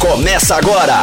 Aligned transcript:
Começa 0.00 0.54
agora, 0.54 0.94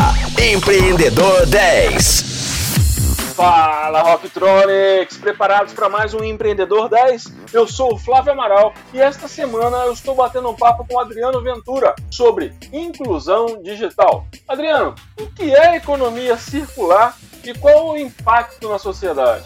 Empreendedor 0.42 1.46
10. 1.48 3.34
Fala 3.36 4.02
Rocktronics, 4.02 5.18
preparados 5.18 5.74
para 5.74 5.90
mais 5.90 6.14
um 6.14 6.24
Empreendedor 6.24 6.88
10? 6.88 7.26
Eu 7.52 7.68
sou 7.68 7.96
o 7.96 7.98
Flávio 7.98 8.32
Amaral 8.32 8.74
e 8.94 9.02
esta 9.02 9.28
semana 9.28 9.78
eu 9.80 9.92
estou 9.92 10.16
batendo 10.16 10.50
um 10.50 10.56
papo 10.56 10.86
com 10.88 10.96
o 10.96 11.00
Adriano 11.00 11.42
Ventura 11.42 11.94
sobre 12.10 12.54
inclusão 12.72 13.62
digital. 13.62 14.26
Adriano, 14.48 14.96
o 15.20 15.28
que 15.28 15.54
é 15.54 15.76
economia 15.76 16.38
circular 16.38 17.18
e 17.44 17.54
qual 17.54 17.90
o 17.90 17.98
impacto 17.98 18.70
na 18.70 18.80
sociedade? 18.80 19.44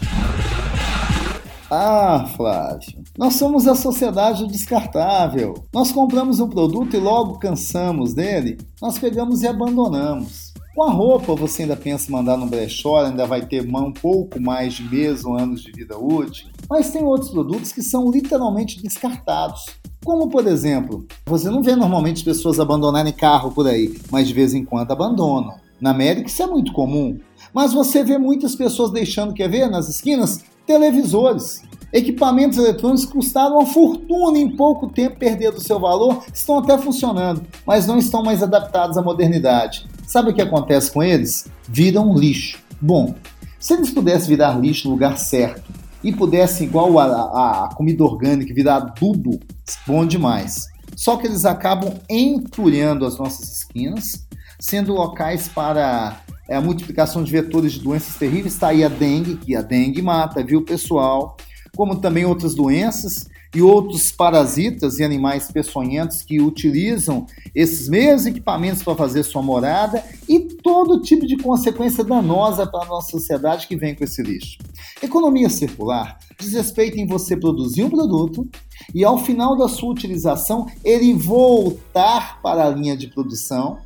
Ah, 1.72 2.26
Flávio, 2.36 3.04
nós 3.16 3.34
somos 3.34 3.68
a 3.68 3.76
sociedade 3.76 4.44
descartável. 4.48 5.54
Nós 5.72 5.92
compramos 5.92 6.40
um 6.40 6.48
produto 6.48 6.96
e 6.96 6.98
logo 6.98 7.38
cansamos 7.38 8.12
dele, 8.12 8.58
nós 8.82 8.98
pegamos 8.98 9.42
e 9.42 9.46
abandonamos. 9.46 10.52
Com 10.74 10.82
a 10.82 10.90
roupa, 10.90 11.32
você 11.36 11.62
ainda 11.62 11.76
pensa 11.76 12.08
em 12.08 12.12
mandar 12.12 12.36
no 12.36 12.46
brechó, 12.46 13.04
ainda 13.04 13.24
vai 13.24 13.46
ter 13.46 13.64
um 13.64 13.92
pouco 13.92 14.40
mais 14.40 14.74
de 14.74 14.82
mês 14.82 15.24
ou 15.24 15.38
anos 15.38 15.62
de 15.62 15.70
vida 15.70 15.96
útil. 15.96 16.48
Mas 16.68 16.90
tem 16.90 17.04
outros 17.04 17.30
produtos 17.30 17.70
que 17.70 17.82
são 17.82 18.10
literalmente 18.10 18.82
descartados. 18.82 19.66
Como, 20.04 20.28
por 20.28 20.48
exemplo, 20.48 21.06
você 21.24 21.48
não 21.50 21.62
vê 21.62 21.76
normalmente 21.76 22.24
pessoas 22.24 22.58
abandonarem 22.58 23.12
carro 23.12 23.52
por 23.52 23.68
aí, 23.68 23.96
mas 24.10 24.26
de 24.26 24.34
vez 24.34 24.54
em 24.54 24.64
quando 24.64 24.90
abandonam. 24.90 25.54
Na 25.80 25.90
América 25.90 26.26
isso 26.26 26.42
é 26.42 26.46
muito 26.46 26.72
comum. 26.72 27.16
Mas 27.54 27.72
você 27.72 28.02
vê 28.02 28.18
muitas 28.18 28.56
pessoas 28.56 28.90
deixando, 28.90 29.34
quer 29.34 29.48
ver, 29.48 29.68
nas 29.68 29.88
esquinas, 29.88 30.42
televisores. 30.66 31.62
Equipamentos 31.92 32.56
eletrônicos 32.56 33.04
custaram 33.04 33.56
uma 33.56 33.66
fortuna 33.66 34.38
em 34.38 34.54
pouco 34.56 34.88
tempo 34.88 35.18
perderam 35.18 35.58
seu 35.58 35.80
valor, 35.80 36.22
estão 36.32 36.58
até 36.58 36.78
funcionando, 36.78 37.42
mas 37.66 37.86
não 37.86 37.98
estão 37.98 38.22
mais 38.22 38.42
adaptados 38.42 38.96
à 38.96 39.02
modernidade. 39.02 39.86
Sabe 40.06 40.30
o 40.30 40.34
que 40.34 40.42
acontece 40.42 40.90
com 40.90 41.02
eles? 41.02 41.48
Viram 41.68 42.14
lixo. 42.14 42.58
Bom, 42.80 43.14
se 43.58 43.74
eles 43.74 43.90
pudessem 43.90 44.28
virar 44.28 44.58
lixo 44.58 44.88
no 44.88 44.94
lugar 44.94 45.18
certo 45.18 45.70
e 46.02 46.12
pudessem, 46.12 46.66
igual 46.66 46.98
a, 46.98 47.04
a, 47.04 47.64
a 47.64 47.74
comida 47.74 48.04
orgânica, 48.04 48.54
virar 48.54 48.76
adubo, 48.76 49.38
bom 49.86 50.06
demais. 50.06 50.68
Só 50.96 51.16
que 51.16 51.26
eles 51.26 51.44
acabam 51.44 51.94
entulhando 52.08 53.04
as 53.04 53.18
nossas 53.18 53.58
esquinas, 53.58 54.26
sendo 54.58 54.94
locais 54.94 55.48
para 55.48 56.20
é, 56.48 56.56
a 56.56 56.60
multiplicação 56.60 57.22
de 57.22 57.30
vetores 57.30 57.72
de 57.72 57.80
doenças 57.80 58.16
terríveis. 58.16 58.54
Está 58.54 58.68
aí 58.68 58.84
a 58.84 58.88
dengue, 58.88 59.36
que 59.36 59.54
a 59.54 59.62
dengue 59.62 60.02
mata, 60.02 60.42
viu, 60.42 60.64
pessoal? 60.64 61.36
Como 61.76 62.00
também 62.00 62.24
outras 62.24 62.54
doenças 62.54 63.28
e 63.54 63.60
outros 63.60 64.12
parasitas 64.12 64.98
e 64.98 65.04
animais 65.04 65.50
peçonhentos 65.50 66.22
que 66.22 66.40
utilizam 66.40 67.26
esses 67.54 67.88
mesmos 67.88 68.26
equipamentos 68.26 68.82
para 68.82 68.94
fazer 68.94 69.24
sua 69.24 69.42
morada 69.42 70.04
e 70.28 70.40
todo 70.40 71.02
tipo 71.02 71.26
de 71.26 71.36
consequência 71.36 72.04
danosa 72.04 72.66
para 72.66 72.84
a 72.84 72.88
nossa 72.88 73.10
sociedade 73.10 73.66
que 73.66 73.76
vem 73.76 73.94
com 73.94 74.04
esse 74.04 74.22
lixo. 74.22 74.58
Economia 75.02 75.48
circular 75.48 76.18
diz 76.38 76.52
respeito 76.52 76.98
em 76.98 77.06
você 77.06 77.36
produzir 77.36 77.82
um 77.82 77.90
produto 77.90 78.48
e 78.94 79.04
ao 79.04 79.18
final 79.18 79.56
da 79.56 79.68
sua 79.68 79.90
utilização 79.90 80.66
ele 80.84 81.12
voltar 81.12 82.40
para 82.40 82.66
a 82.66 82.70
linha 82.70 82.96
de 82.96 83.08
produção, 83.08 83.78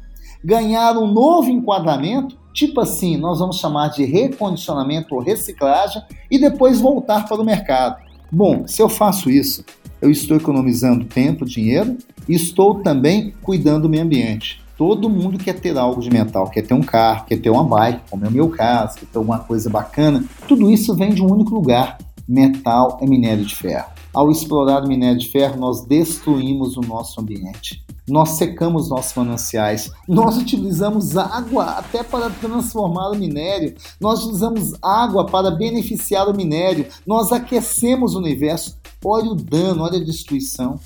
ganhar 0.45 0.97
um 0.97 1.11
novo 1.11 1.49
enquadramento 1.49 2.44
Tipo 2.55 2.81
assim, 2.81 3.17
nós 3.17 3.41
vamos 3.41 3.57
chamar 3.57 3.89
de 3.89 4.05
recondicionamento 4.05 5.13
ou 5.13 5.21
reciclagem 5.21 6.01
e 6.31 6.39
depois 6.39 6.81
voltar 6.81 7.27
para 7.27 7.41
o 7.41 7.45
mercado. 7.45 8.01
Bom, 8.31 8.67
se 8.69 8.81
eu 8.81 8.89
faço 8.89 9.29
isso, 9.29 9.65
eu 10.01 10.09
estou 10.09 10.37
economizando 10.37 11.05
tempo, 11.05 11.45
dinheiro 11.45 11.99
e 12.29 12.35
estou 12.35 12.77
também 12.77 13.35
cuidando 13.43 13.83
do 13.83 13.89
meio 13.89 14.05
ambiente. 14.05 14.63
Todo 14.79 15.11
mundo 15.11 15.37
quer 15.37 15.55
ter 15.55 15.77
algo 15.77 16.01
de 16.01 16.11
metal, 16.11 16.49
quer 16.49 16.63
ter 16.63 16.75
um 16.75 16.83
carro, 16.83 17.27
quer 17.27 17.39
ter 17.39 17.51
uma 17.51 17.65
bike, 17.65 18.03
como 18.09 18.25
é 18.25 18.29
o 18.29 18.33
meu 18.33 18.49
caso, 18.49 18.99
quer 18.99 19.07
ter 19.07 19.19
alguma 19.19 19.41
coisa 19.41 19.69
bacana. 19.69 20.25
Tudo 20.47 20.71
isso 20.71 20.95
vem 20.95 21.11
de 21.11 21.23
um 21.23 21.33
único 21.33 21.55
lugar: 21.55 21.99
metal 22.27 22.99
é 23.01 23.07
minério 23.07 23.45
de 23.45 23.55
ferro. 23.55 23.91
Ao 24.13 24.31
explorar 24.31 24.85
o 24.85 24.89
minério 24.89 25.19
de 25.19 25.29
ferro, 25.29 25.59
nós 25.59 25.85
destruímos 25.85 26.77
o 26.77 26.81
nosso 26.81 27.21
ambiente 27.21 27.85
nós 28.07 28.31
secamos 28.31 28.91
nossos 28.91 29.15
mananciais, 29.15 29.91
nós 30.07 30.37
utilizamos 30.37 31.17
água 31.17 31.65
até 31.65 32.03
para 32.03 32.29
transformar 32.29 33.11
o 33.11 33.17
minério, 33.17 33.75
nós 33.99 34.21
utilizamos 34.21 34.75
água 34.83 35.27
para 35.27 35.51
beneficiar 35.51 36.29
o 36.29 36.37
minério, 36.37 36.87
nós 37.07 37.33
aquecemos 37.33 38.15
o 38.15 38.19
universo. 38.19 38.77
Olha 39.03 39.31
o 39.31 39.35
dano, 39.35 39.83
olha 39.83 39.99
a 39.99 40.05
destruição. 40.05 40.79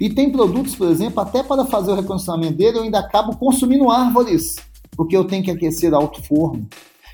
E 0.00 0.08
tem 0.08 0.30
produtos, 0.30 0.74
por 0.74 0.88
exemplo, 0.88 1.20
até 1.20 1.42
para 1.42 1.64
fazer 1.66 1.92
o 1.92 1.96
recondicionamento 1.96 2.54
dele, 2.54 2.78
eu 2.78 2.82
ainda 2.82 3.00
acabo 3.00 3.36
consumindo 3.36 3.90
árvores, 3.90 4.56
porque 4.96 5.16
eu 5.16 5.24
tenho 5.24 5.44
que 5.44 5.50
aquecer 5.50 5.92
alto 5.92 6.22
forno. 6.22 6.68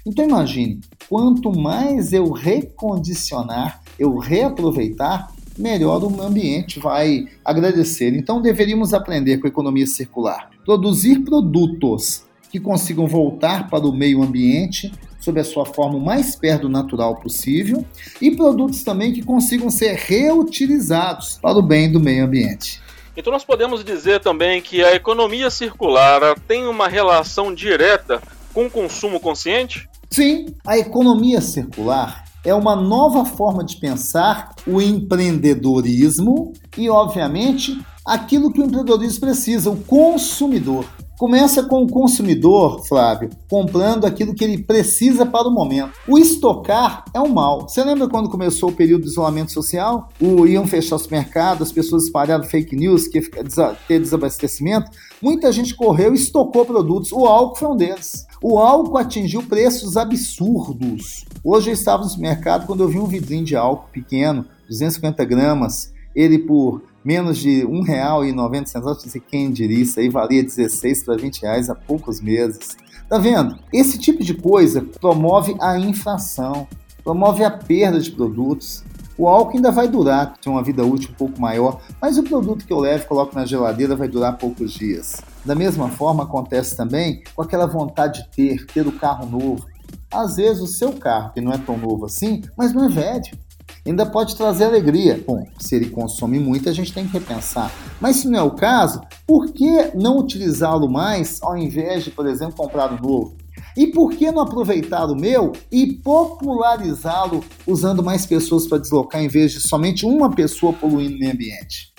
Então 0.06 0.24
imagine, 0.24 0.80
quanto 1.08 1.50
mais 1.52 2.12
eu 2.12 2.30
recondicionar, 2.30 3.80
eu 3.98 4.16
reaproveitar, 4.16 5.32
melhor 5.56 6.02
o 6.04 6.22
ambiente 6.22 6.78
vai 6.78 7.26
agradecer. 7.44 8.14
Então 8.14 8.40
deveríamos 8.40 8.94
aprender 8.94 9.38
com 9.38 9.48
economia 9.48 9.86
circular. 9.86 10.50
Produzir 10.64 11.20
produtos 11.20 12.24
que 12.50 12.60
consigam 12.60 13.06
voltar 13.06 13.68
para 13.68 13.86
o 13.86 13.92
meio 13.92 14.22
ambiente 14.22 14.92
sob 15.20 15.40
a 15.40 15.44
sua 15.44 15.66
forma 15.66 15.98
mais 15.98 16.36
perto 16.36 16.62
do 16.62 16.68
natural 16.68 17.16
possível 17.16 17.84
e 18.20 18.30
produtos 18.30 18.82
também 18.84 19.12
que 19.12 19.22
consigam 19.22 19.68
ser 19.68 19.94
reutilizados 19.94 21.38
para 21.42 21.58
o 21.58 21.62
bem 21.62 21.90
do 21.90 22.00
meio 22.00 22.24
ambiente. 22.24 22.80
Então 23.16 23.32
nós 23.32 23.44
podemos 23.44 23.84
dizer 23.84 24.20
também 24.20 24.62
que 24.62 24.82
a 24.82 24.94
economia 24.94 25.50
circular 25.50 26.38
tem 26.46 26.66
uma 26.66 26.86
relação 26.86 27.52
direta 27.52 28.22
com 28.54 28.66
o 28.66 28.70
consumo 28.70 29.18
consciente? 29.18 29.88
Sim, 30.10 30.46
a 30.66 30.78
economia 30.78 31.40
circular 31.40 32.24
é 32.44 32.54
uma 32.54 32.74
nova 32.74 33.24
forma 33.24 33.62
de 33.62 33.76
pensar 33.76 34.54
o 34.66 34.80
empreendedorismo 34.80 36.52
e, 36.76 36.88
obviamente, 36.88 37.78
aquilo 38.06 38.52
que 38.52 38.60
o 38.60 38.64
empreendedorismo 38.64 39.20
precisa, 39.20 39.70
o 39.70 39.76
consumidor. 39.76 40.86
Começa 41.18 41.64
com 41.64 41.82
o 41.82 41.88
consumidor, 41.88 42.86
Flávio, 42.86 43.28
comprando 43.50 44.04
aquilo 44.04 44.32
que 44.32 44.44
ele 44.44 44.56
precisa 44.56 45.26
para 45.26 45.48
o 45.48 45.52
momento. 45.52 45.90
O 46.06 46.16
estocar 46.16 47.04
é 47.12 47.18
um 47.20 47.26
mal. 47.26 47.62
Você 47.62 47.82
lembra 47.82 48.08
quando 48.08 48.30
começou 48.30 48.68
o 48.68 48.72
período 48.72 49.02
de 49.02 49.08
isolamento 49.08 49.50
social? 49.50 50.10
O, 50.20 50.46
iam 50.46 50.64
fechar 50.64 50.94
os 50.94 51.08
mercados, 51.08 51.66
as 51.66 51.72
pessoas 51.72 52.04
espalharam 52.04 52.44
fake 52.44 52.76
news, 52.76 53.08
que 53.08 53.18
ia 53.18 53.76
ter 53.88 53.98
desabastecimento. 53.98 54.92
Muita 55.20 55.50
gente 55.50 55.74
correu 55.74 56.12
e 56.12 56.16
estocou 56.16 56.64
produtos. 56.64 57.10
O 57.10 57.26
álcool 57.26 57.56
foi 57.56 57.68
um 57.68 57.76
deles. 57.76 58.24
O 58.40 58.56
álcool 58.56 58.96
atingiu 58.96 59.42
preços 59.42 59.96
absurdos. 59.96 61.24
Hoje 61.42 61.70
eu 61.70 61.74
estava 61.74 62.04
no 62.04 62.18
mercado 62.18 62.64
quando 62.64 62.84
eu 62.84 62.88
vi 62.88 63.00
um 63.00 63.06
vidrinho 63.06 63.44
de 63.44 63.56
álcool 63.56 63.88
pequeno, 63.90 64.46
250 64.68 65.24
gramas, 65.24 65.92
ele 66.14 66.38
por 66.38 66.82
menos 67.04 67.38
de 67.38 67.60
R$ 67.60 67.66
1,90, 67.66 69.02
disse 69.02 69.20
quem 69.20 69.50
diria, 69.50 69.82
isso 69.82 69.98
aí 69.98 70.08
valia 70.08 70.42
16 70.42 71.04
para 71.04 71.16
20 71.16 71.42
reais 71.42 71.70
há 71.70 71.74
poucos 71.74 72.20
meses. 72.20 72.76
Tá 73.08 73.18
vendo? 73.18 73.58
Esse 73.72 73.98
tipo 73.98 74.22
de 74.22 74.34
coisa 74.34 74.82
promove 75.00 75.56
a 75.60 75.78
inflação, 75.78 76.68
promove 77.02 77.42
a 77.42 77.50
perda 77.50 77.98
de 77.98 78.10
produtos. 78.10 78.84
O 79.16 79.26
álcool 79.26 79.56
ainda 79.56 79.72
vai 79.72 79.88
durar, 79.88 80.36
tem 80.36 80.52
uma 80.52 80.62
vida 80.62 80.84
útil 80.84 81.10
um 81.10 81.14
pouco 81.14 81.40
maior, 81.40 81.80
mas 82.00 82.18
o 82.18 82.22
produto 82.22 82.66
que 82.66 82.72
eu 82.72 82.78
levo 82.78 83.04
e 83.04 83.06
coloco 83.06 83.34
na 83.34 83.46
geladeira 83.46 83.96
vai 83.96 84.06
durar 84.06 84.36
poucos 84.36 84.72
dias. 84.72 85.16
Da 85.44 85.54
mesma 85.54 85.88
forma 85.88 86.24
acontece 86.24 86.76
também 86.76 87.22
com 87.34 87.42
aquela 87.42 87.66
vontade 87.66 88.22
de 88.22 88.28
ter, 88.28 88.66
ter 88.66 88.86
o 88.86 88.92
carro 88.92 89.26
novo. 89.26 89.66
Às 90.12 90.36
vezes 90.36 90.62
o 90.62 90.66
seu 90.66 90.92
carro, 90.92 91.32
que 91.32 91.40
não 91.40 91.52
é 91.52 91.58
tão 91.58 91.76
novo 91.76 92.04
assim, 92.04 92.42
mas 92.56 92.72
não 92.72 92.84
é 92.84 92.88
velho 92.88 93.47
ainda 93.86 94.06
pode 94.06 94.36
trazer 94.36 94.64
alegria. 94.64 95.22
Bom, 95.26 95.46
se 95.58 95.74
ele 95.74 95.90
consome 95.90 96.38
muito, 96.38 96.68
a 96.68 96.72
gente 96.72 96.92
tem 96.92 97.06
que 97.06 97.12
repensar. 97.12 97.72
Mas 98.00 98.16
se 98.16 98.28
não 98.28 98.38
é 98.38 98.42
o 98.42 98.52
caso, 98.52 99.00
por 99.26 99.52
que 99.52 99.90
não 99.94 100.18
utilizá-lo 100.18 100.90
mais 100.90 101.42
ao 101.42 101.56
invés 101.56 102.04
de, 102.04 102.10
por 102.10 102.26
exemplo, 102.26 102.56
comprar 102.56 102.92
um 102.92 103.00
novo? 103.00 103.36
E 103.76 103.86
por 103.86 104.10
que 104.10 104.30
não 104.30 104.42
aproveitar 104.42 105.06
o 105.06 105.14
meu 105.14 105.52
e 105.70 105.86
popularizá-lo 105.86 107.44
usando 107.66 108.02
mais 108.02 108.26
pessoas 108.26 108.66
para 108.66 108.78
deslocar 108.78 109.22
em 109.22 109.28
vez 109.28 109.52
de 109.52 109.60
somente 109.60 110.04
uma 110.04 110.30
pessoa 110.30 110.72
poluindo 110.72 111.14
o 111.14 111.18
meio 111.18 111.32
ambiente? 111.32 111.92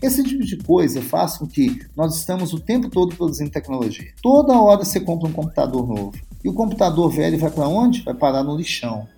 Esse 0.00 0.22
tipo 0.22 0.44
de 0.44 0.56
coisa 0.58 1.02
faz 1.02 1.36
com 1.36 1.46
que 1.46 1.80
nós 1.96 2.16
estamos 2.16 2.52
o 2.52 2.60
tempo 2.60 2.88
todo 2.88 3.16
produzindo 3.16 3.50
tecnologia. 3.50 4.12
Toda 4.22 4.52
hora 4.52 4.84
você 4.84 5.00
compra 5.00 5.28
um 5.28 5.32
computador 5.32 5.86
novo. 5.86 6.12
E 6.44 6.48
o 6.48 6.54
computador 6.54 7.10
velho 7.10 7.38
vai 7.38 7.50
para 7.50 7.66
onde? 7.66 8.02
Vai 8.02 8.14
parar 8.14 8.44
no 8.44 8.56
lixão. 8.56 9.08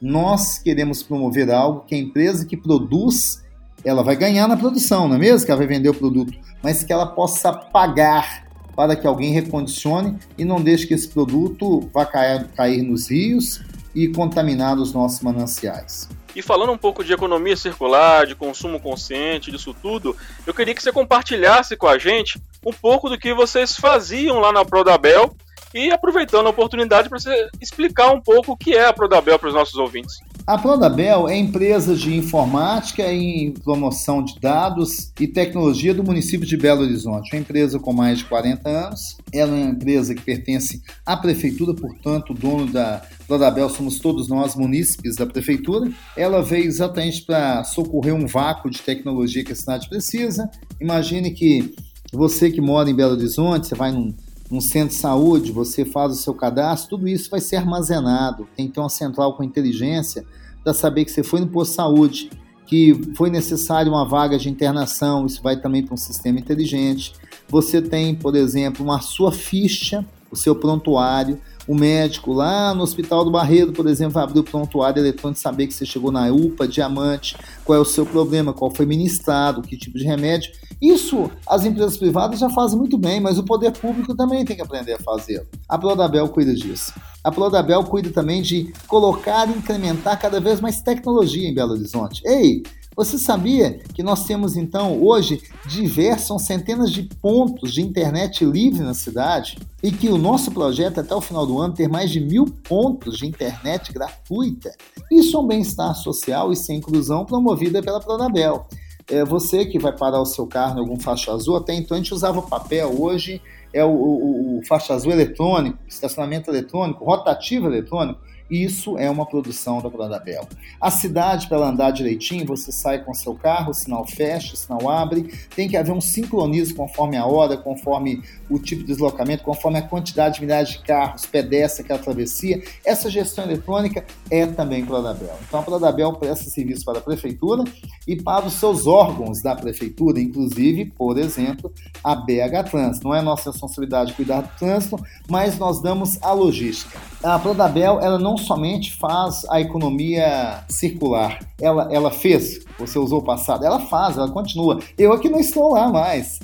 Nós 0.00 0.58
queremos 0.58 1.02
promover 1.02 1.50
algo 1.50 1.84
que 1.86 1.94
a 1.94 1.98
empresa 1.98 2.44
que 2.44 2.56
produz, 2.56 3.42
ela 3.84 4.02
vai 4.02 4.16
ganhar 4.16 4.46
na 4.46 4.56
produção, 4.56 5.08
não 5.08 5.16
é 5.16 5.18
mesmo? 5.18 5.46
Que 5.46 5.50
ela 5.50 5.58
vai 5.58 5.66
vender 5.66 5.88
o 5.88 5.94
produto, 5.94 6.32
mas 6.62 6.82
que 6.82 6.92
ela 6.92 7.06
possa 7.06 7.52
pagar 7.52 8.46
para 8.74 8.94
que 8.94 9.06
alguém 9.06 9.32
recondicione 9.32 10.18
e 10.36 10.44
não 10.44 10.60
deixe 10.60 10.86
que 10.86 10.92
esse 10.92 11.08
produto 11.08 11.88
vá 11.92 12.04
cair, 12.04 12.46
cair 12.48 12.82
nos 12.82 13.10
rios 13.10 13.62
e 13.94 14.08
contaminar 14.08 14.76
os 14.76 14.92
nossos 14.92 15.20
mananciais. 15.22 16.08
E 16.34 16.42
falando 16.42 16.70
um 16.70 16.76
pouco 16.76 17.02
de 17.02 17.14
economia 17.14 17.56
circular, 17.56 18.26
de 18.26 18.34
consumo 18.34 18.78
consciente, 18.78 19.50
disso 19.50 19.72
tudo, 19.72 20.14
eu 20.46 20.52
queria 20.52 20.74
que 20.74 20.82
você 20.82 20.92
compartilhasse 20.92 21.74
com 21.78 21.86
a 21.86 21.96
gente 21.96 22.38
um 22.64 22.72
pouco 22.74 23.08
do 23.08 23.18
que 23.18 23.32
vocês 23.32 23.74
faziam 23.74 24.38
lá 24.38 24.52
na 24.52 24.62
Prodabel 24.62 25.34
e 25.74 25.90
aproveitando 25.90 26.46
a 26.46 26.50
oportunidade 26.50 27.08
para 27.08 27.18
você 27.18 27.48
explicar 27.60 28.12
um 28.12 28.20
pouco 28.20 28.52
o 28.52 28.56
que 28.56 28.74
é 28.74 28.86
a 28.86 28.92
Prodabel 28.92 29.38
para 29.38 29.48
os 29.48 29.54
nossos 29.54 29.74
ouvintes. 29.76 30.18
A 30.46 30.56
Prodabel 30.56 31.28
é 31.28 31.36
empresa 31.36 31.96
de 31.96 32.16
informática 32.16 33.02
e 33.12 33.52
promoção 33.64 34.22
de 34.22 34.38
dados 34.38 35.12
e 35.18 35.26
tecnologia 35.26 35.92
do 35.92 36.04
município 36.04 36.46
de 36.46 36.56
Belo 36.56 36.82
Horizonte. 36.82 37.34
Uma 37.34 37.40
empresa 37.40 37.80
com 37.80 37.92
mais 37.92 38.18
de 38.18 38.26
40 38.26 38.68
anos. 38.68 39.16
Ela 39.32 39.56
é 39.56 39.62
uma 39.62 39.70
empresa 39.70 40.14
que 40.14 40.22
pertence 40.22 40.80
à 41.04 41.16
prefeitura, 41.16 41.74
portanto, 41.74 42.30
o 42.30 42.34
dono 42.34 42.66
da 42.66 43.02
Prodabel 43.26 43.68
somos 43.68 43.98
todos 43.98 44.28
nós, 44.28 44.54
munícipes 44.54 45.16
da 45.16 45.26
prefeitura. 45.26 45.90
Ela 46.16 46.42
veio 46.42 46.66
exatamente 46.66 47.22
para 47.22 47.64
socorrer 47.64 48.14
um 48.14 48.28
vácuo 48.28 48.70
de 48.70 48.80
tecnologia 48.80 49.44
que 49.44 49.52
a 49.52 49.56
cidade 49.56 49.88
precisa. 49.88 50.48
Imagine 50.80 51.32
que 51.32 51.74
você 52.12 52.52
que 52.52 52.60
mora 52.60 52.88
em 52.88 52.94
Belo 52.94 53.14
Horizonte, 53.14 53.66
você 53.66 53.74
vai 53.74 53.90
num 53.90 54.14
um 54.50 54.60
centro 54.60 54.94
de 54.94 55.00
saúde, 55.00 55.52
você 55.52 55.84
faz 55.84 56.12
o 56.12 56.16
seu 56.16 56.34
cadastro, 56.34 56.90
tudo 56.90 57.08
isso 57.08 57.30
vai 57.30 57.40
ser 57.40 57.56
armazenado. 57.56 58.48
Tem 58.56 58.66
então 58.66 58.84
uma 58.84 58.90
central 58.90 59.36
com 59.36 59.42
inteligência 59.42 60.24
para 60.62 60.72
saber 60.72 61.04
que 61.04 61.10
você 61.10 61.22
foi 61.22 61.40
no 61.40 61.46
posto 61.46 61.70
de 61.70 61.76
saúde, 61.76 62.30
que 62.66 63.12
foi 63.14 63.30
necessário 63.30 63.92
uma 63.92 64.04
vaga 64.04 64.38
de 64.38 64.48
internação, 64.48 65.26
isso 65.26 65.42
vai 65.42 65.56
também 65.56 65.84
para 65.84 65.94
um 65.94 65.98
sistema 65.98 66.38
inteligente. 66.38 67.12
Você 67.48 67.80
tem, 67.80 68.14
por 68.14 68.34
exemplo, 68.34 68.84
uma 68.84 69.00
sua 69.00 69.30
ficha, 69.30 70.04
o 70.30 70.36
seu 70.36 70.54
prontuário, 70.54 71.40
o 71.66 71.74
médico 71.74 72.32
lá 72.32 72.74
no 72.74 72.82
Hospital 72.82 73.24
do 73.24 73.30
Barreiro, 73.30 73.72
por 73.72 73.86
exemplo, 73.86 74.14
vai 74.14 74.24
abrir 74.24 74.40
o 74.40 74.44
prontuário 74.44 75.00
eletrônico, 75.00 75.40
saber 75.40 75.66
que 75.66 75.74
você 75.74 75.84
chegou 75.84 76.12
na 76.12 76.30
UPA, 76.30 76.68
diamante, 76.68 77.36
qual 77.64 77.78
é 77.78 77.80
o 77.80 77.84
seu 77.84 78.06
problema, 78.06 78.52
qual 78.52 78.70
foi 78.70 78.86
ministrado, 78.86 79.62
que 79.62 79.76
tipo 79.76 79.98
de 79.98 80.04
remédio. 80.04 80.50
Isso 80.80 81.30
as 81.46 81.64
empresas 81.64 81.96
privadas 81.96 82.38
já 82.38 82.50
fazem 82.50 82.78
muito 82.78 82.98
bem, 82.98 83.20
mas 83.20 83.38
o 83.38 83.44
poder 83.44 83.72
público 83.72 84.14
também 84.14 84.44
tem 84.44 84.56
que 84.56 84.62
aprender 84.62 84.94
a 84.94 84.98
fazer. 84.98 85.46
A 85.68 85.78
Prodabel 85.78 86.28
cuida 86.28 86.54
disso. 86.54 86.92
A 87.24 87.32
Prodabel 87.32 87.82
cuida 87.84 88.10
também 88.10 88.40
de 88.42 88.72
colocar 88.86 89.48
e 89.48 89.58
incrementar 89.58 90.20
cada 90.20 90.40
vez 90.40 90.60
mais 90.60 90.80
tecnologia 90.80 91.48
em 91.48 91.54
Belo 91.54 91.72
Horizonte. 91.72 92.22
Ei, 92.24 92.62
você 92.96 93.18
sabia 93.18 93.78
que 93.92 94.02
nós 94.02 94.24
temos 94.24 94.56
então 94.56 95.02
hoje 95.04 95.42
diversas, 95.66 96.42
centenas 96.42 96.90
de 96.90 97.02
pontos 97.02 97.74
de 97.74 97.82
internet 97.82 98.42
livre 98.42 98.80
na 98.80 98.94
cidade 98.94 99.58
e 99.82 99.92
que 99.92 100.08
o 100.08 100.16
nosso 100.16 100.50
projeto 100.50 101.00
até 101.00 101.14
o 101.14 101.20
final 101.20 101.46
do 101.46 101.60
ano 101.60 101.74
ter 101.74 101.88
mais 101.88 102.10
de 102.10 102.20
mil 102.20 102.46
pontos 102.46 103.18
de 103.18 103.26
internet 103.26 103.92
gratuita? 103.92 104.72
Isso 105.12 105.36
é 105.36 105.40
um 105.40 105.46
bem-estar 105.46 105.94
social 105.94 106.50
e 106.50 106.56
sem 106.56 106.78
inclusão 106.78 107.26
promovida 107.26 107.82
pela 107.82 108.00
Pronabel. 108.00 108.66
É 109.08 109.24
você 109.24 109.66
que 109.66 109.78
vai 109.78 109.94
parar 109.94 110.20
o 110.20 110.26
seu 110.26 110.46
carro 110.46 110.78
em 110.78 110.80
algum 110.80 110.98
faixa 110.98 111.32
azul, 111.32 111.56
até 111.56 111.74
então 111.74 111.96
a 111.96 112.00
gente 112.00 112.14
usava 112.14 112.40
papel, 112.42 112.98
hoje 112.98 113.42
é 113.74 113.84
o, 113.84 113.90
o, 113.90 114.58
o 114.58 114.66
faixa 114.66 114.94
azul 114.94 115.12
eletrônico, 115.12 115.78
estacionamento 115.86 116.50
eletrônico, 116.50 117.04
rotativo 117.04 117.66
eletrônico. 117.66 118.20
Isso 118.50 118.96
é 118.98 119.10
uma 119.10 119.26
produção 119.26 119.80
da 119.80 119.90
Prodabel. 119.90 120.48
A 120.80 120.90
cidade, 120.90 121.48
para 121.48 121.56
ela 121.56 121.68
andar 121.68 121.90
direitinho, 121.90 122.46
você 122.46 122.70
sai 122.70 123.02
com 123.04 123.12
seu 123.12 123.34
carro, 123.34 123.74
sinal 123.74 124.06
fecha, 124.06 124.56
sinal 124.56 124.88
abre, 124.88 125.32
tem 125.54 125.68
que 125.68 125.76
haver 125.76 125.92
um 125.92 126.00
sincronismo 126.00 126.76
conforme 126.76 127.16
a 127.16 127.26
hora, 127.26 127.56
conforme 127.56 128.22
o 128.48 128.58
tipo 128.58 128.82
de 128.82 128.88
deslocamento, 128.88 129.42
conforme 129.42 129.78
a 129.78 129.82
quantidade 129.82 130.36
de 130.36 130.42
milhares 130.42 130.70
de 130.70 130.78
carros, 130.80 131.26
pedestre, 131.26 131.82
aquela 131.82 131.98
travessia. 131.98 132.62
Essa 132.84 133.10
gestão 133.10 133.44
eletrônica 133.44 134.04
é 134.30 134.46
também 134.46 134.84
Prodabel. 134.84 135.36
Então 135.46 135.60
a 135.60 135.62
Prodabel 135.62 136.12
presta 136.14 136.48
serviço 136.48 136.84
para 136.84 136.98
a 136.98 137.02
prefeitura 137.02 137.64
e 138.06 138.16
para 138.16 138.46
os 138.46 138.54
seus 138.54 138.86
órgãos 138.86 139.42
da 139.42 139.54
prefeitura, 139.56 140.20
inclusive, 140.20 140.86
por 140.86 141.18
exemplo, 141.18 141.72
a 142.02 142.14
BH 142.14 142.70
Trans. 142.70 143.00
Não 143.00 143.14
é 143.14 143.20
nossa 143.20 143.50
responsabilidade 143.50 144.12
cuidar 144.12 144.42
do 144.42 144.48
trânsito, 144.58 144.96
mas 145.28 145.58
nós 145.58 145.80
damos 145.80 146.22
a 146.22 146.32
logística. 146.32 146.98
A 147.22 147.38
Prodabel, 147.38 148.00
ela 148.00 148.18
não 148.18 148.35
somente 148.36 148.92
faz 148.94 149.44
a 149.50 149.60
economia 149.60 150.64
circular, 150.68 151.38
ela, 151.60 151.88
ela 151.92 152.10
fez, 152.10 152.64
você 152.78 152.98
usou 152.98 153.20
o 153.20 153.24
passado, 153.24 153.64
ela 153.64 153.80
faz, 153.80 154.16
ela 154.16 154.30
continua. 154.30 154.80
Eu 154.98 155.12
aqui 155.12 155.28
não 155.28 155.38
estou 155.38 155.72
lá 155.72 155.88
mais. 155.88 156.38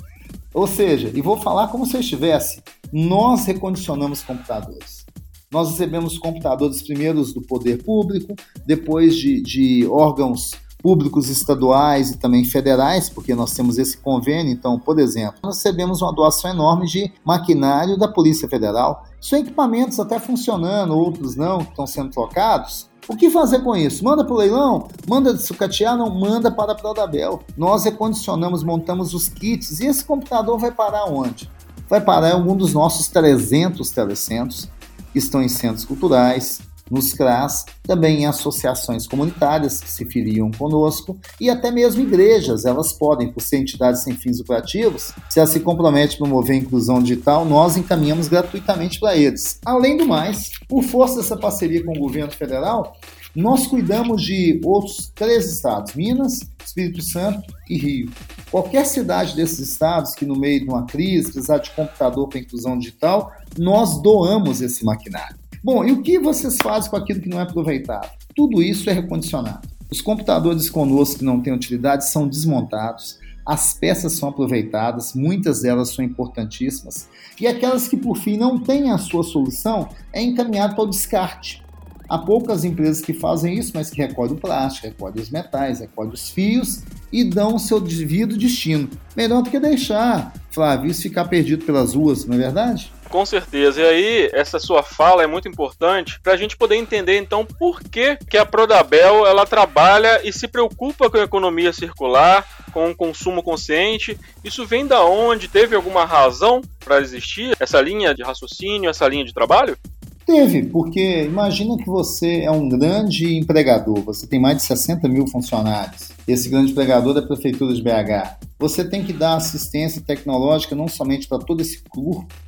Ou 0.53 0.67
seja, 0.67 1.11
e 1.13 1.21
vou 1.21 1.37
falar 1.37 1.67
como 1.69 1.85
se 1.85 1.95
eu 1.95 2.01
estivesse, 2.01 2.61
nós 2.91 3.45
recondicionamos 3.45 4.21
computadores. 4.21 5.03
Nós 5.51 5.69
recebemos 5.71 6.17
computadores 6.17 6.81
primeiros 6.81 7.33
do 7.33 7.41
poder 7.41 7.83
público, 7.83 8.35
depois 8.65 9.15
de, 9.15 9.41
de 9.41 9.87
órgãos 9.87 10.51
públicos 10.83 11.29
estaduais 11.29 12.11
e 12.11 12.17
também 12.17 12.43
federais, 12.43 13.09
porque 13.09 13.33
nós 13.33 13.53
temos 13.53 13.77
esse 13.77 13.97
convênio. 13.97 14.51
Então, 14.51 14.77
por 14.77 14.99
exemplo, 14.99 15.39
nós 15.41 15.55
recebemos 15.55 16.01
uma 16.01 16.13
doação 16.13 16.51
enorme 16.51 16.85
de 16.85 17.09
maquinário 17.23 17.97
da 17.97 18.09
Polícia 18.09 18.49
Federal. 18.49 19.05
São 19.21 19.39
equipamentos 19.39 19.97
até 19.97 20.19
funcionando, 20.19 20.93
outros 20.93 21.37
não, 21.37 21.59
que 21.59 21.69
estão 21.69 21.87
sendo 21.87 22.11
trocados. 22.11 22.91
O 23.07 23.15
que 23.15 23.29
fazer 23.29 23.59
com 23.59 23.75
isso? 23.75 24.03
Manda 24.03 24.25
para 24.25 24.33
o 24.33 24.37
leilão? 24.37 24.89
Manda 25.07 25.37
sucatear? 25.37 25.97
Não, 25.97 26.09
manda 26.09 26.51
para 26.51 26.73
a 26.73 26.75
Prodabel. 26.75 27.41
Nós 27.55 27.85
recondicionamos, 27.85 28.61
montamos 28.63 29.13
os 29.13 29.29
kits 29.29 29.79
e 29.79 29.87
esse 29.87 30.03
computador 30.03 30.59
vai 30.59 30.71
parar 30.71 31.05
onde? 31.05 31.49
Vai 31.89 32.01
parar 32.01 32.29
em 32.29 32.33
algum 32.33 32.55
dos 32.55 32.73
nossos 32.73 33.07
300 33.07 33.89
telecentros 33.89 34.69
que 35.13 35.19
estão 35.19 35.41
em 35.41 35.49
centros 35.49 35.85
culturais, 35.85 36.59
nos 36.93 37.13
CRAS, 37.13 37.65
também 37.81 38.21
em 38.21 38.25
associações 38.25 39.07
comunitárias 39.07 39.81
que 39.81 39.89
se 39.89 40.05
filiam 40.05 40.51
conosco 40.51 41.17
e 41.39 41.49
até 41.49 41.71
mesmo 41.71 42.03
igrejas, 42.03 42.65
elas 42.65 42.93
podem, 42.93 43.31
por 43.31 43.41
ser 43.41 43.57
entidades 43.57 44.03
sem 44.03 44.15
fins 44.15 44.37
lucrativos, 44.39 45.11
se 45.29 45.39
elas 45.39 45.49
se 45.49 45.59
comprometem 45.59 46.15
a 46.15 46.19
promover 46.19 46.55
a 46.55 46.59
inclusão 46.59 47.01
digital, 47.01 47.43
nós 47.45 47.75
encaminhamos 47.75 48.27
gratuitamente 48.27 48.99
para 48.99 49.17
eles. 49.17 49.59
Além 49.65 49.97
do 49.97 50.05
mais, 50.05 50.51
por 50.67 50.83
força 50.83 51.17
dessa 51.17 51.35
parceria 51.35 51.83
com 51.83 51.91
o 51.91 51.99
governo 51.99 52.31
federal, 52.31 52.95
nós 53.35 53.65
cuidamos 53.65 54.21
de 54.21 54.61
outros 54.63 55.11
três 55.15 55.51
estados: 55.51 55.95
Minas, 55.95 56.41
Espírito 56.63 57.01
Santo 57.01 57.51
e 57.67 57.77
Rio. 57.77 58.11
Qualquer 58.51 58.85
cidade 58.85 59.35
desses 59.35 59.59
estados 59.59 60.13
que, 60.13 60.25
no 60.25 60.35
meio 60.35 60.59
de 60.59 60.67
uma 60.67 60.85
crise, 60.85 61.31
precisar 61.31 61.57
de 61.57 61.71
computador 61.71 62.29
para 62.29 62.39
inclusão 62.39 62.77
digital, 62.77 63.31
nós 63.57 64.01
doamos 64.01 64.61
esse 64.61 64.85
maquinário. 64.85 65.42
Bom, 65.63 65.85
e 65.85 65.93
o 65.93 66.01
que 66.01 66.19
vocês 66.19 66.57
fazem 66.61 66.91
com 66.91 66.97
aquilo 66.97 67.21
que 67.21 67.29
não 67.29 67.39
é 67.39 67.43
aproveitado? 67.43 68.11
Tudo 68.35 68.61
isso 68.61 68.89
é 68.89 68.93
recondicionado. 68.93 69.65
Os 69.89 70.01
computadores 70.01 70.69
conosco 70.69 71.19
que 71.19 71.23
não 71.23 71.39
têm 71.39 71.53
utilidade 71.53 72.09
são 72.09 72.27
desmontados, 72.27 73.17
as 73.45 73.73
peças 73.73 74.11
são 74.11 74.27
aproveitadas, 74.27 75.13
muitas 75.13 75.61
delas 75.61 75.91
são 75.91 76.03
importantíssimas, 76.03 77.07
e 77.39 77.47
aquelas 77.47 77.87
que 77.87 77.95
por 77.95 78.17
fim 78.17 78.35
não 78.35 78.59
têm 78.59 78.91
a 78.91 78.97
sua 78.97 79.23
solução 79.23 79.87
é 80.11 80.21
encaminhado 80.21 80.75
para 80.75 80.83
o 80.83 80.89
descarte. 80.89 81.63
Há 82.09 82.17
poucas 82.17 82.65
empresas 82.65 82.99
que 82.99 83.13
fazem 83.13 83.57
isso, 83.57 83.71
mas 83.73 83.89
que 83.89 84.01
recolhem 84.01 84.33
o 84.33 84.37
plástico, 84.37 84.87
recolhem 84.87 85.21
os 85.21 85.29
metais, 85.29 85.79
recolhem 85.79 86.11
os 86.11 86.29
fios 86.29 86.83
e 87.09 87.23
dão 87.23 87.55
o 87.55 87.59
seu 87.59 87.79
devido 87.79 88.37
destino. 88.37 88.89
Melhor 89.15 89.41
do 89.41 89.49
que 89.49 89.59
deixar, 89.61 90.33
Flávio, 90.51 90.91
isso 90.91 91.03
ficar 91.03 91.25
perdido 91.25 91.63
pelas 91.63 91.93
ruas, 91.93 92.25
não 92.25 92.35
é 92.35 92.39
verdade? 92.39 92.91
Com 93.13 93.27
certeza. 93.27 93.79
E 93.79 93.85
aí, 93.85 94.29
essa 94.33 94.57
sua 94.57 94.81
fala 94.81 95.21
é 95.21 95.27
muito 95.27 95.47
importante 95.47 96.19
para 96.19 96.33
a 96.33 96.35
gente 96.35 96.57
poder 96.57 96.77
entender, 96.77 97.15
então, 97.15 97.45
por 97.45 97.79
que, 97.79 98.17
que 98.27 98.39
a 98.39 98.43
Prodabel 98.43 99.27
ela 99.27 99.45
trabalha 99.45 100.27
e 100.27 100.33
se 100.33 100.47
preocupa 100.47 101.11
com 101.11 101.17
a 101.17 101.23
economia 101.23 101.71
circular, 101.71 102.43
com 102.71 102.89
o 102.89 102.95
consumo 102.95 103.43
consciente. 103.43 104.19
Isso 104.43 104.65
vem 104.65 104.87
da 104.87 105.05
onde? 105.05 105.47
Teve 105.47 105.75
alguma 105.75 106.05
razão 106.05 106.61
para 106.83 106.99
existir 106.99 107.55
essa 107.59 107.79
linha 107.79 108.15
de 108.15 108.23
raciocínio, 108.23 108.89
essa 108.89 109.07
linha 109.07 109.23
de 109.23 109.31
trabalho? 109.31 109.77
Teve, 110.25 110.63
porque 110.63 111.23
imagina 111.23 111.77
que 111.77 111.85
você 111.85 112.41
é 112.41 112.51
um 112.51 112.69
grande 112.69 113.35
empregador, 113.35 114.01
você 114.01 114.25
tem 114.25 114.39
mais 114.39 114.57
de 114.57 114.63
60 114.63 115.07
mil 115.09 115.27
funcionários. 115.27 116.11
Esse 116.25 116.47
grande 116.47 116.71
empregador 116.71 117.13
da 117.13 117.21
Prefeitura 117.21 117.73
de 117.73 117.81
BH. 117.81 118.37
Você 118.57 118.85
tem 118.85 119.03
que 119.03 119.11
dar 119.11 119.35
assistência 119.35 120.01
tecnológica 120.01 120.73
não 120.73 120.87
somente 120.87 121.27
para 121.27 121.39
todo 121.39 121.59
esse 121.59 121.83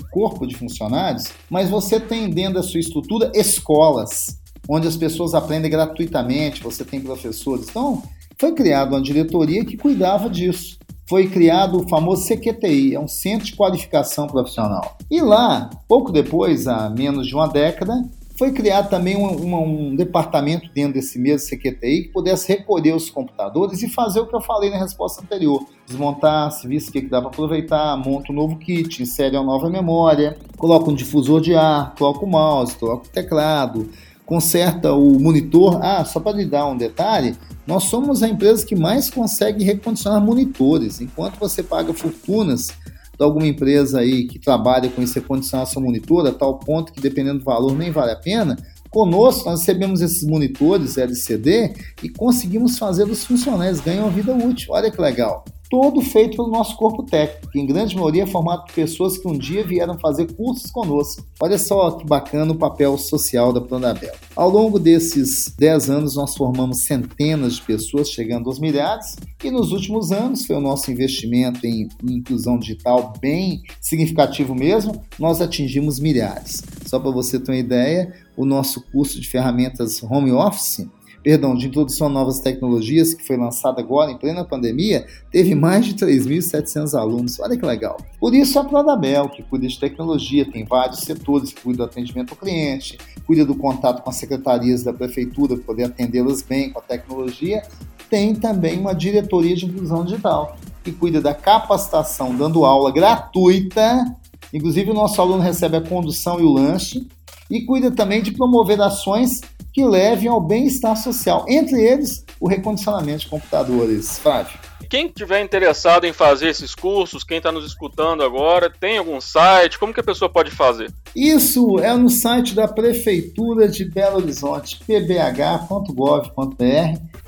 corpo 0.10 0.48
de 0.48 0.56
funcionários, 0.56 1.26
mas 1.50 1.70
você 1.70 2.00
tem 2.00 2.30
dentro 2.30 2.56
da 2.56 2.64
sua 2.64 2.80
estrutura 2.80 3.30
escolas, 3.36 4.40
onde 4.70 4.88
as 4.88 4.96
pessoas 4.96 5.34
aprendem 5.34 5.70
gratuitamente, 5.70 6.64
você 6.64 6.86
tem 6.86 7.02
professores. 7.02 7.68
Então, 7.70 8.02
foi 8.38 8.54
criada 8.54 8.96
uma 8.96 9.02
diretoria 9.02 9.66
que 9.66 9.76
cuidava 9.76 10.30
disso 10.30 10.78
foi 11.08 11.28
criado 11.28 11.82
o 11.82 11.88
famoso 11.88 12.28
CQTI, 12.28 12.96
é 12.96 13.00
um 13.00 13.08
Centro 13.08 13.46
de 13.46 13.56
Qualificação 13.56 14.28
Profissional. 14.28 14.98
E 15.10 15.22
lá, 15.22 15.70
pouco 15.88 16.12
depois, 16.12 16.68
há 16.68 16.90
menos 16.90 17.28
de 17.28 17.36
uma 17.36 17.48
década, 17.48 18.04
foi 18.38 18.52
criado 18.52 18.90
também 18.90 19.16
um, 19.16 19.28
um, 19.28 19.92
um, 19.92 19.96
departamento 19.96 20.70
dentro 20.74 20.94
desse 20.94 21.18
mesmo 21.18 21.48
CQTI 21.48 22.04
que 22.04 22.10
pudesse 22.10 22.50
recolher 22.50 22.94
os 22.94 23.10
computadores 23.10 23.82
e 23.82 23.88
fazer 23.88 24.20
o 24.20 24.28
que 24.28 24.36
eu 24.36 24.42
falei 24.42 24.70
na 24.70 24.78
resposta 24.78 25.22
anterior. 25.22 25.66
Desmontar, 25.86 26.52
se 26.52 26.68
visse 26.68 26.90
o 26.90 26.92
que 26.92 27.02
dá 27.02 27.22
para 27.22 27.30
aproveitar, 27.30 27.96
monta 27.96 28.34
um 28.34 28.36
novo 28.36 28.58
kit, 28.58 29.02
insere 29.02 29.38
uma 29.38 29.46
nova 29.46 29.70
memória, 29.70 30.38
coloca 30.58 30.90
um 30.90 30.96
difusor 30.96 31.40
de 31.40 31.56
ar, 31.56 31.96
coloca 31.96 32.26
o 32.26 32.30
mouse, 32.30 32.76
coloca 32.76 33.08
o 33.08 33.10
teclado, 33.10 33.90
conserta 34.26 34.94
o 34.94 35.20
monitor. 35.20 35.80
Ah, 35.82 36.04
só 36.04 36.20
para 36.20 36.38
lhe 36.38 36.46
dar 36.46 36.68
um 36.68 36.78
detalhe, 36.78 37.36
nós 37.66 37.86
somos 37.86 38.24
a 38.24 38.28
empresa 38.28 38.66
que 38.66 38.76
mais 38.76 39.10
consegue 39.10 39.64
recondicionar 39.64 40.22
monitores. 40.22 41.02
Enquanto 41.02 41.40
você 41.40 41.64
paga 41.64 41.94
fortunas 41.94 42.68
de 42.68 43.24
alguma 43.24 43.48
empresa 43.48 44.00
aí 44.00 44.26
que 44.26 44.40
trabalha 44.40 44.90
com 44.90 45.02
esse 45.02 45.20
recondicionar 45.20 45.66
seu 45.68 45.82
monitor, 45.82 46.28
a 46.28 46.32
tal 46.32 46.60
ponto 46.60 46.92
que 46.92 47.02
dependendo 47.02 47.40
do 47.40 47.46
valor 47.46 47.76
nem 47.76 47.92
vale 47.92 48.12
a 48.12 48.18
pena, 48.18 48.58
Conosco, 48.96 49.50
nós 49.50 49.60
recebemos 49.60 50.00
esses 50.00 50.24
monitores 50.24 50.98
LCD 50.98 51.74
e 52.02 52.08
conseguimos 52.08 52.78
fazer 52.78 53.04
os 53.04 53.26
funcionários 53.26 53.82
ganham 53.82 54.10
vida 54.10 54.34
útil. 54.34 54.68
Olha 54.72 54.90
que 54.90 55.02
legal 55.02 55.44
todo 55.70 56.02
feito 56.02 56.38
pelo 56.38 56.50
nosso 56.50 56.76
corpo 56.76 57.04
técnico, 57.04 57.52
que 57.52 57.60
em 57.60 57.66
grande 57.66 57.96
maioria 57.96 58.24
é 58.24 58.28
formado 58.28 58.66
por 58.66 58.74
pessoas 58.74 59.18
que 59.18 59.28
um 59.28 59.38
dia 59.38 59.66
vieram 59.66 59.98
fazer 59.98 60.34
cursos 60.34 60.72
conosco. 60.72 61.26
Olha 61.40 61.58
só 61.58 61.92
que 61.92 62.06
bacana 62.06 62.52
o 62.52 62.58
papel 62.58 62.98
social 62.98 63.52
da 63.52 63.62
Pronabel. 63.62 64.14
Ao 64.36 64.50
longo 64.50 64.80
desses 64.80 65.54
10 65.58 65.90
anos, 65.90 66.16
nós 66.16 66.36
formamos 66.36 66.80
centenas 66.80 67.56
de 67.56 67.62
pessoas, 67.62 68.10
chegando 68.10 68.50
aos 68.50 68.60
milhares, 68.60 69.16
e 69.44 69.52
nos 69.52 69.72
últimos 69.72 70.12
anos 70.12 70.46
foi 70.46 70.56
o 70.56 70.62
nosso 70.62 70.92
investimento 70.92 71.66
em 71.66 71.88
inclusão 72.04 72.58
digital 72.58 73.14
bem 73.20 73.62
significativo 73.82 74.56
mesmo, 74.56 75.04
nós 75.20 75.42
atingimos 75.42 76.00
milhares. 76.00 76.64
Só 76.86 77.00
para 77.00 77.12
você 77.12 77.40
ter 77.40 77.52
uma 77.52 77.58
ideia, 77.58 78.14
o 78.36 78.46
nosso 78.46 78.82
curso 78.92 79.20
de 79.20 79.28
ferramentas 79.28 80.02
home 80.04 80.32
office 80.32 80.88
perdão, 81.26 81.56
de 81.56 81.66
introdução 81.66 82.06
a 82.06 82.10
novas 82.12 82.40
tecnologias, 82.40 83.16
que 83.16 83.26
foi 83.26 83.36
lançado 83.36 83.80
agora 83.80 84.12
em 84.12 84.18
plena 84.18 84.46
pandemia, 84.46 85.08
teve 85.32 85.56
mais 85.56 85.84
de 85.84 85.96
3.700 85.96 86.94
alunos. 86.94 87.40
Olha 87.40 87.58
que 87.58 87.66
legal. 87.66 87.98
Por 88.20 88.36
isso, 88.36 88.60
a 88.60 88.64
Prodabel, 88.64 89.28
que 89.30 89.42
cuida 89.42 89.66
de 89.66 89.80
tecnologia, 89.80 90.46
tem 90.46 90.64
vários 90.64 91.00
setores, 91.00 91.52
que 91.52 91.64
cuida 91.64 91.78
do 91.78 91.84
atendimento 91.86 92.34
ao 92.34 92.38
cliente, 92.38 93.00
cuida 93.26 93.44
do 93.44 93.56
contato 93.56 94.04
com 94.04 94.10
as 94.12 94.18
secretarias 94.18 94.84
da 94.84 94.94
prefeitura, 94.94 95.56
para 95.56 95.66
poder 95.66 95.86
atendê-las 95.86 96.44
bem 96.44 96.70
com 96.70 96.78
a 96.78 96.84
tecnologia, 96.84 97.64
tem 98.08 98.36
também 98.36 98.80
uma 98.80 98.94
diretoria 98.94 99.56
de 99.56 99.66
inclusão 99.66 100.06
digital, 100.06 100.56
que 100.84 100.92
cuida 100.92 101.20
da 101.20 101.34
capacitação, 101.34 102.36
dando 102.36 102.64
aula 102.66 102.92
gratuita. 102.92 104.16
Inclusive, 104.54 104.92
o 104.92 104.94
nosso 104.94 105.20
aluno 105.20 105.42
recebe 105.42 105.76
a 105.76 105.82
condução 105.82 106.40
e 106.40 106.44
o 106.44 106.54
lanche, 106.54 107.08
e 107.50 107.62
cuida 107.62 107.90
também 107.90 108.22
de 108.22 108.32
promover 108.32 108.80
ações 108.80 109.42
que 109.76 109.84
levem 109.84 110.30
ao 110.30 110.40
bem-estar 110.40 110.96
social, 110.96 111.46
entre 111.50 111.82
eles 111.82 112.24
o 112.40 112.48
recondicionamento 112.48 113.20
de 113.20 113.28
computadores. 113.28 114.18
Flávio. 114.18 114.58
Quem 114.90 115.10
tiver 115.10 115.42
interessado 115.42 116.06
em 116.06 116.14
fazer 116.14 116.48
esses 116.48 116.74
cursos, 116.74 117.26
quem 117.26 117.40
está 117.40 117.52
nos 117.52 117.66
escutando 117.66 118.24
agora, 118.24 118.70
tem 118.70 118.98
algum 118.98 119.20
site? 119.20 119.78
Como 119.78 119.94
que 119.94 120.00
a 120.00 120.04
pessoa 120.04 120.30
pode 120.30 120.50
fazer? 120.50 120.94
Isso 121.14 121.78
é 121.80 121.94
no 121.94 122.10
site 122.10 122.56
da 122.56 122.70
Prefeitura 122.70 123.68
de 123.68 123.84
Belo 123.84 124.18
Horizonte, 124.18 124.80
pbh.gov.br. 124.88 126.32